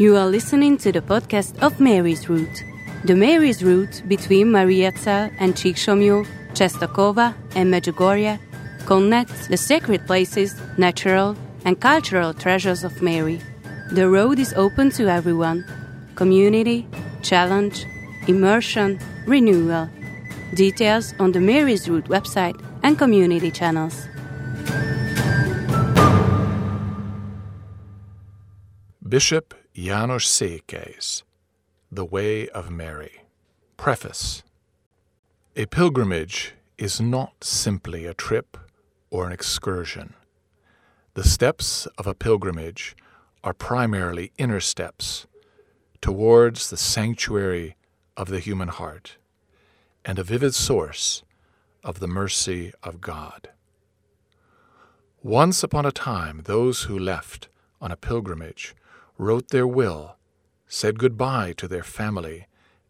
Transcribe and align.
You 0.00 0.16
are 0.16 0.28
listening 0.30 0.78
to 0.78 0.92
the 0.92 1.02
podcast 1.02 1.58
of 1.60 1.78
Mary's 1.78 2.26
Route. 2.26 2.64
The 3.04 3.14
Mary's 3.14 3.62
Route 3.62 4.02
between 4.08 4.46
Mariazell 4.46 5.30
and 5.38 5.52
Csíksomlyó, 5.52 6.26
Czestochowa 6.54 7.34
and 7.54 7.70
Medjugorje 7.70 8.38
connects 8.86 9.48
the 9.48 9.58
sacred 9.58 10.06
places, 10.06 10.58
natural 10.78 11.36
and 11.66 11.78
cultural 11.78 12.32
treasures 12.32 12.82
of 12.82 13.02
Mary. 13.02 13.42
The 13.92 14.08
road 14.08 14.38
is 14.38 14.54
open 14.54 14.88
to 14.92 15.06
everyone. 15.06 15.66
Community, 16.14 16.86
challenge, 17.20 17.84
immersion, 18.26 18.98
renewal. 19.26 19.90
Details 20.54 21.12
on 21.20 21.32
the 21.32 21.40
Mary's 21.40 21.90
Route 21.90 22.08
website 22.08 22.58
and 22.82 22.96
community 22.96 23.50
channels. 23.50 24.08
Bishop 29.06 29.59
János 29.76 30.26
Székely's 30.26 31.22
The 31.92 32.04
Way 32.04 32.48
of 32.48 32.70
Mary. 32.70 33.22
Preface 33.76 34.42
A 35.54 35.66
pilgrimage 35.66 36.54
is 36.76 37.00
not 37.00 37.44
simply 37.44 38.04
a 38.04 38.12
trip 38.12 38.56
or 39.10 39.26
an 39.26 39.32
excursion. 39.32 40.14
The 41.14 41.22
steps 41.22 41.86
of 41.96 42.08
a 42.08 42.14
pilgrimage 42.14 42.96
are 43.44 43.54
primarily 43.54 44.32
inner 44.38 44.58
steps 44.58 45.28
towards 46.00 46.68
the 46.68 46.76
sanctuary 46.76 47.76
of 48.16 48.28
the 48.28 48.40
human 48.40 48.68
heart 48.68 49.18
and 50.04 50.18
a 50.18 50.24
vivid 50.24 50.52
source 50.56 51.22
of 51.84 52.00
the 52.00 52.08
mercy 52.08 52.72
of 52.82 53.00
God. 53.00 53.50
Once 55.22 55.62
upon 55.62 55.86
a 55.86 55.92
time, 55.92 56.42
those 56.46 56.82
who 56.82 56.98
left 56.98 57.48
on 57.80 57.92
a 57.92 57.96
pilgrimage 57.96 58.74
wrote 59.20 59.48
their 59.48 59.66
will, 59.66 60.16
said 60.66 60.98
goodbye 60.98 61.52
to 61.52 61.68
their 61.68 61.82
family, 61.82 62.46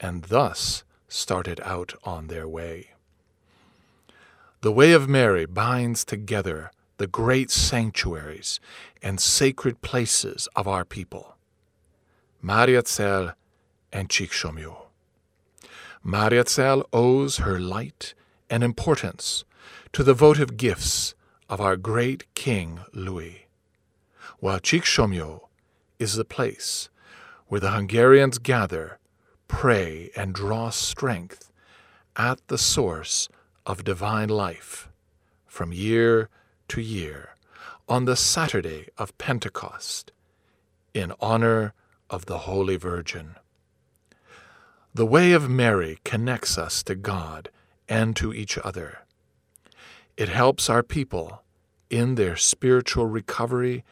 and 0.00 0.24
thus 0.24 0.82
started 1.06 1.60
out 1.60 1.92
on 2.02 2.28
their 2.28 2.48
way. 2.48 2.90
The 4.62 4.72
way 4.72 4.92
of 4.92 5.08
Mary 5.08 5.44
binds 5.44 6.02
together 6.02 6.70
the 6.96 7.06
great 7.06 7.50
sanctuaries 7.50 8.58
and 9.02 9.20
sacred 9.20 9.82
places 9.82 10.48
of 10.56 10.66
our 10.66 10.86
people, 10.86 11.36
Mariazell 12.42 13.34
and 13.92 14.08
Csíksomlyó. 14.08 14.86
Mariazell 16.02 16.84
owes 16.92 17.38
her 17.38 17.60
light 17.60 18.14
and 18.48 18.64
importance 18.64 19.44
to 19.92 20.02
the 20.02 20.14
votive 20.14 20.56
gifts 20.56 21.14
of 21.50 21.60
our 21.60 21.76
great 21.76 22.24
King 22.34 22.80
Louis, 22.94 23.46
while 24.38 24.58
Csíksomlyó 24.58 25.40
is 25.98 26.14
the 26.14 26.24
place 26.24 26.88
where 27.46 27.60
the 27.60 27.70
Hungarians 27.70 28.38
gather, 28.38 28.98
pray, 29.48 30.10
and 30.16 30.34
draw 30.34 30.70
strength 30.70 31.52
at 32.16 32.40
the 32.48 32.58
source 32.58 33.28
of 33.66 33.84
divine 33.84 34.28
life 34.28 34.88
from 35.46 35.72
year 35.72 36.28
to 36.68 36.80
year 36.80 37.36
on 37.88 38.04
the 38.04 38.16
Saturday 38.16 38.88
of 38.96 39.16
Pentecost 39.18 40.10
in 40.94 41.12
honor 41.20 41.74
of 42.08 42.26
the 42.26 42.38
Holy 42.38 42.76
Virgin. 42.76 43.36
The 44.94 45.06
way 45.06 45.32
of 45.32 45.50
Mary 45.50 45.98
connects 46.04 46.56
us 46.56 46.82
to 46.84 46.94
God 46.94 47.50
and 47.88 48.14
to 48.16 48.32
each 48.32 48.56
other. 48.58 49.00
It 50.16 50.28
helps 50.28 50.70
our 50.70 50.82
people 50.82 51.42
in 51.90 52.14
their 52.14 52.36
spiritual 52.36 53.06
recovery 53.06 53.84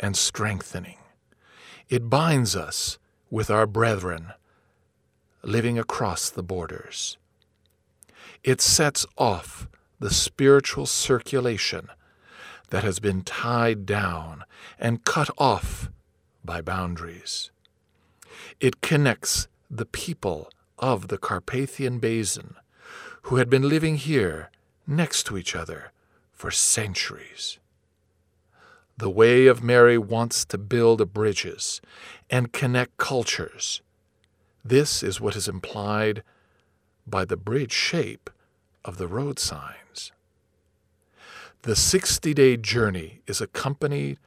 and 0.00 0.16
strengthening. 0.16 0.98
It 1.88 2.10
binds 2.10 2.56
us 2.56 2.98
with 3.30 3.48
our 3.48 3.66
brethren 3.66 4.32
living 5.42 5.78
across 5.78 6.30
the 6.30 6.42
borders. 6.42 7.16
It 8.42 8.60
sets 8.60 9.06
off 9.16 9.68
the 10.00 10.10
spiritual 10.10 10.86
circulation 10.86 11.88
that 12.70 12.82
has 12.82 12.98
been 12.98 13.22
tied 13.22 13.86
down 13.86 14.44
and 14.78 15.04
cut 15.04 15.30
off 15.38 15.88
by 16.44 16.60
boundaries. 16.60 17.50
It 18.58 18.80
connects 18.80 19.46
the 19.70 19.86
people 19.86 20.50
of 20.78 21.06
the 21.08 21.18
Carpathian 21.18 22.00
Basin 22.00 22.56
who 23.22 23.36
had 23.36 23.48
been 23.48 23.68
living 23.68 23.96
here 23.96 24.50
next 24.86 25.24
to 25.26 25.38
each 25.38 25.54
other 25.54 25.92
for 26.32 26.50
centuries. 26.50 27.58
The 28.98 29.10
way 29.10 29.46
of 29.46 29.62
Mary 29.62 29.98
wants 29.98 30.46
to 30.46 30.56
build 30.56 31.12
bridges 31.12 31.82
and 32.30 32.52
connect 32.52 32.96
cultures. 32.96 33.82
This 34.64 35.02
is 35.02 35.20
what 35.20 35.36
is 35.36 35.48
implied 35.48 36.22
by 37.06 37.26
the 37.26 37.36
bridge 37.36 37.72
shape 37.72 38.30
of 38.86 38.96
the 38.96 39.06
road 39.06 39.38
signs. 39.38 40.12
The 41.62 41.76
60 41.76 42.32
day 42.32 42.56
journey 42.56 43.20
is 43.26 43.42
accompanied 43.42 44.18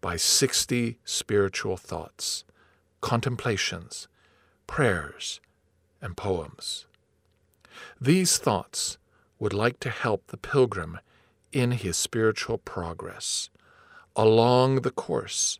by 0.00 0.16
60 0.16 0.98
spiritual 1.04 1.76
thoughts, 1.76 2.44
contemplations, 3.02 4.08
prayers, 4.66 5.40
and 6.00 6.16
poems. 6.16 6.86
These 8.00 8.38
thoughts 8.38 8.96
would 9.38 9.52
like 9.52 9.80
to 9.80 9.90
help 9.90 10.28
the 10.28 10.38
pilgrim 10.38 10.98
in 11.52 11.72
his 11.72 11.98
spiritual 11.98 12.56
progress 12.56 13.50
along 14.16 14.82
the 14.82 14.90
course 14.90 15.58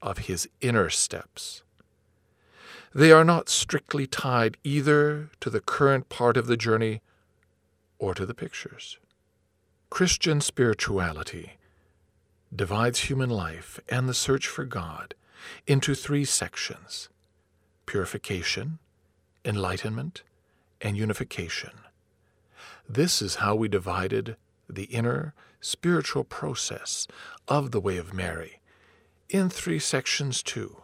of 0.00 0.18
his 0.18 0.48
inner 0.60 0.90
steps. 0.90 1.62
They 2.94 3.12
are 3.12 3.24
not 3.24 3.48
strictly 3.48 4.06
tied 4.06 4.56
either 4.64 5.30
to 5.40 5.48
the 5.48 5.60
current 5.60 6.08
part 6.08 6.36
of 6.36 6.46
the 6.46 6.56
journey 6.56 7.00
or 7.98 8.14
to 8.14 8.26
the 8.26 8.34
pictures. 8.34 8.98
Christian 9.88 10.40
spirituality 10.40 11.52
divides 12.54 13.00
human 13.00 13.30
life 13.30 13.80
and 13.88 14.08
the 14.08 14.14
search 14.14 14.46
for 14.46 14.64
God 14.64 15.14
into 15.66 15.94
three 15.94 16.24
sections 16.24 17.08
purification, 17.86 18.78
enlightenment, 19.44 20.22
and 20.80 20.96
unification. 20.96 21.72
This 22.88 23.20
is 23.20 23.36
how 23.36 23.54
we 23.54 23.68
divided 23.68 24.36
the 24.74 24.84
inner 24.84 25.34
spiritual 25.60 26.24
process 26.24 27.06
of 27.48 27.70
the 27.70 27.80
Way 27.80 27.96
of 27.96 28.12
Mary 28.12 28.60
in 29.28 29.48
three 29.48 29.78
sections, 29.78 30.42
too. 30.42 30.82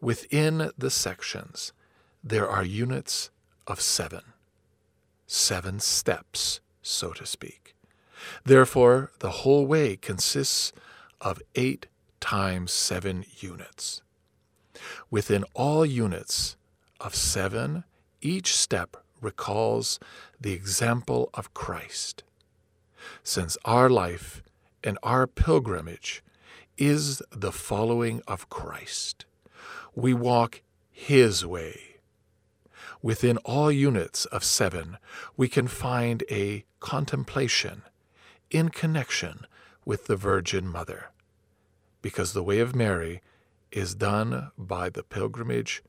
Within 0.00 0.70
the 0.76 0.90
sections, 0.90 1.72
there 2.22 2.48
are 2.48 2.64
units 2.64 3.30
of 3.66 3.80
seven, 3.80 4.22
seven 5.26 5.80
steps, 5.80 6.60
so 6.82 7.12
to 7.12 7.26
speak. 7.26 7.74
Therefore, 8.44 9.12
the 9.18 9.30
whole 9.30 9.66
way 9.66 9.96
consists 9.96 10.72
of 11.20 11.42
eight 11.54 11.86
times 12.20 12.72
seven 12.72 13.24
units. 13.38 14.02
Within 15.10 15.44
all 15.54 15.84
units 15.84 16.56
of 17.00 17.14
seven, 17.14 17.84
each 18.20 18.56
step 18.56 18.96
recalls 19.20 19.98
the 20.40 20.52
example 20.52 21.30
of 21.34 21.54
Christ 21.54 22.22
since 23.22 23.56
our 23.64 23.88
life 23.88 24.42
and 24.82 24.98
our 25.02 25.26
pilgrimage 25.26 26.22
is 26.76 27.22
the 27.30 27.52
following 27.52 28.20
of 28.26 28.48
Christ. 28.48 29.24
We 29.94 30.12
walk 30.12 30.62
His 30.90 31.46
way. 31.46 31.96
Within 33.02 33.36
all 33.38 33.70
units 33.70 34.24
of 34.26 34.42
seven, 34.42 34.98
we 35.36 35.48
can 35.48 35.68
find 35.68 36.24
a 36.30 36.64
contemplation 36.80 37.82
in 38.50 38.70
connection 38.70 39.46
with 39.84 40.06
the 40.06 40.16
Virgin 40.16 40.66
Mother, 40.66 41.10
because 42.00 42.32
the 42.32 42.42
way 42.42 42.60
of 42.60 42.74
Mary 42.74 43.20
is 43.70 43.94
done 43.94 44.50
by 44.56 44.88
the 44.88 45.02
pilgrimage 45.02 45.82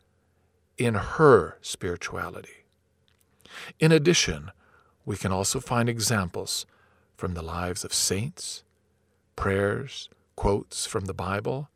in 0.78 0.96
her 0.96 1.58
spirituality. 1.62 2.66
In 3.80 3.92
addition, 3.92 4.52
we 5.06 5.16
can 5.16 5.32
also 5.32 5.60
find 5.60 5.88
examples 5.88 6.66
from 7.16 7.34
the 7.34 7.42
lives 7.42 7.84
of 7.84 7.94
saints, 7.94 8.64
prayers, 9.36 10.10
quotes 10.36 10.86
from 10.86 11.06
the 11.06 11.14
Bible, 11.14 11.70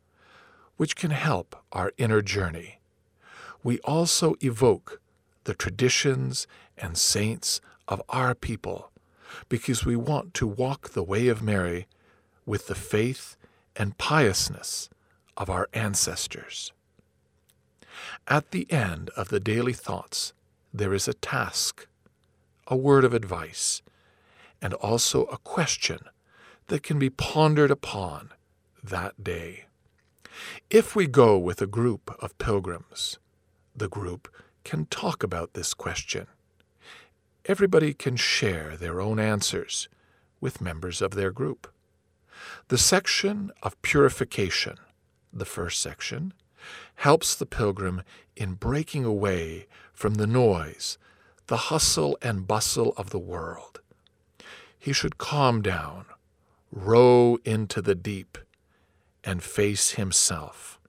which 0.76 0.96
can 0.96 1.10
help 1.10 1.56
our 1.72 1.92
inner 1.98 2.22
journey. 2.22 2.80
We 3.62 3.78
also 3.80 4.36
evoke 4.40 5.00
the 5.44 5.54
traditions 5.54 6.46
and 6.78 6.96
saints 6.96 7.60
of 7.88 8.02
our 8.08 8.34
people 8.34 8.90
because 9.48 9.84
we 9.84 9.96
want 9.96 10.34
to 10.34 10.46
walk 10.46 10.90
the 10.90 11.02
way 11.02 11.28
of 11.28 11.42
Mary 11.42 11.86
with 12.46 12.66
the 12.66 12.74
faith 12.74 13.36
and 13.76 13.98
piousness 13.98 14.88
of 15.36 15.48
our 15.48 15.68
ancestors. 15.72 16.72
At 18.26 18.50
the 18.50 18.70
end 18.70 19.10
of 19.16 19.28
the 19.28 19.40
daily 19.40 19.72
thoughts, 19.72 20.32
there 20.72 20.94
is 20.94 21.08
a 21.08 21.14
task, 21.14 21.86
a 22.66 22.76
word 22.76 23.04
of 23.04 23.14
advice, 23.14 23.82
and 24.62 24.74
also 24.74 25.24
a 25.24 25.38
question 25.38 26.00
that 26.68 26.82
can 26.82 26.98
be 26.98 27.10
pondered 27.10 27.70
upon 27.70 28.30
that 28.82 29.22
day. 29.22 29.64
If 30.70 30.94
we 30.94 31.06
go 31.06 31.36
with 31.38 31.60
a 31.60 31.66
group 31.66 32.14
of 32.20 32.38
pilgrims, 32.38 33.18
the 33.74 33.88
group 33.88 34.32
can 34.64 34.86
talk 34.86 35.22
about 35.22 35.54
this 35.54 35.74
question. 35.74 36.26
Everybody 37.46 37.94
can 37.94 38.16
share 38.16 38.76
their 38.76 39.00
own 39.00 39.18
answers 39.18 39.88
with 40.40 40.60
members 40.60 41.02
of 41.02 41.12
their 41.12 41.30
group. 41.30 41.72
The 42.68 42.78
section 42.78 43.50
of 43.62 43.80
purification, 43.82 44.76
the 45.32 45.44
first 45.44 45.80
section, 45.80 46.32
helps 46.96 47.34
the 47.34 47.46
pilgrim 47.46 48.02
in 48.36 48.54
breaking 48.54 49.04
away 49.04 49.66
from 49.92 50.14
the 50.14 50.26
noise, 50.26 50.98
the 51.46 51.56
hustle 51.56 52.16
and 52.22 52.46
bustle 52.46 52.94
of 52.96 53.10
the 53.10 53.18
world. 53.18 53.80
He 54.80 54.94
should 54.94 55.18
calm 55.18 55.60
down, 55.60 56.06
row 56.72 57.36
into 57.44 57.82
the 57.82 57.94
deep, 57.94 58.38
and 59.22 59.42
face 59.42 59.92
himself, 59.92 60.80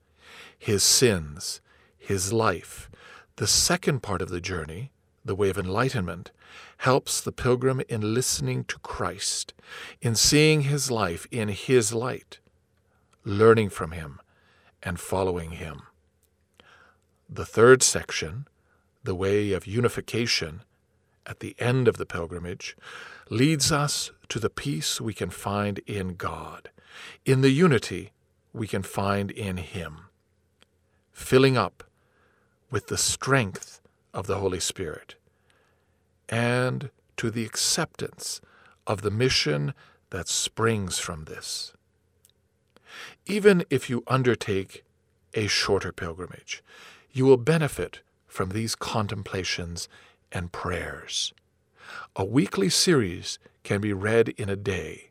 his 0.57 0.81
sins, 0.81 1.59
his 1.97 2.31
life. 2.31 2.89
The 3.35 3.47
second 3.47 4.01
part 4.01 4.21
of 4.21 4.29
the 4.29 4.39
journey, 4.39 4.93
the 5.25 5.35
way 5.35 5.49
of 5.49 5.57
enlightenment, 5.57 6.31
helps 6.77 7.19
the 7.19 7.33
pilgrim 7.33 7.81
in 7.89 8.13
listening 8.13 8.63
to 8.65 8.79
Christ, 8.79 9.53
in 10.01 10.15
seeing 10.15 10.61
his 10.61 10.89
life 10.89 11.27
in 11.29 11.49
his 11.49 11.93
light, 11.93 12.39
learning 13.25 13.69
from 13.71 13.91
him, 13.91 14.21
and 14.81 15.01
following 15.01 15.51
him. 15.51 15.81
The 17.29 17.45
third 17.45 17.83
section, 17.83 18.47
the 19.03 19.15
way 19.15 19.51
of 19.51 19.67
unification, 19.67 20.63
at 21.25 21.39
the 21.39 21.55
end 21.59 21.87
of 21.87 21.97
the 21.97 22.05
pilgrimage, 22.05 22.75
leads 23.29 23.71
us 23.71 24.11
to 24.29 24.39
the 24.39 24.49
peace 24.49 24.99
we 24.99 25.13
can 25.13 25.29
find 25.29 25.79
in 25.79 26.15
God, 26.15 26.69
in 27.25 27.41
the 27.41 27.51
unity 27.51 28.11
we 28.53 28.67
can 28.67 28.83
find 28.83 29.31
in 29.31 29.57
Him, 29.57 30.05
filling 31.11 31.57
up 31.57 31.83
with 32.69 32.87
the 32.87 32.97
strength 32.97 33.81
of 34.13 34.27
the 34.27 34.37
Holy 34.37 34.59
Spirit, 34.59 35.15
and 36.29 36.89
to 37.17 37.29
the 37.29 37.45
acceptance 37.45 38.41
of 38.87 39.01
the 39.01 39.11
mission 39.11 39.73
that 40.09 40.27
springs 40.27 40.99
from 40.99 41.25
this. 41.25 41.73
Even 43.25 43.63
if 43.69 43.89
you 43.89 44.03
undertake 44.07 44.83
a 45.33 45.47
shorter 45.47 45.91
pilgrimage, 45.91 46.63
you 47.11 47.25
will 47.25 47.37
benefit 47.37 48.01
from 48.27 48.49
these 48.49 48.75
contemplations 48.75 49.87
and 50.31 50.51
prayers. 50.51 51.33
A 52.15 52.25
weekly 52.25 52.69
series 52.69 53.39
can 53.63 53.81
be 53.81 53.93
read 53.93 54.29
in 54.29 54.49
a 54.49 54.55
day. 54.55 55.09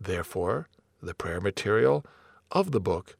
Therefore, 0.00 0.68
the 1.02 1.14
prayer 1.14 1.40
material 1.40 2.04
of 2.50 2.70
the 2.70 2.80
book 2.80 3.16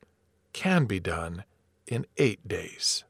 can 0.52 0.86
be 0.86 1.00
done 1.00 1.44
in 1.86 2.06
eight 2.16 2.46
days. 2.46 3.04